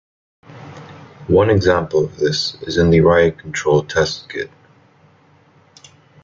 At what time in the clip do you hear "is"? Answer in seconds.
2.63-2.77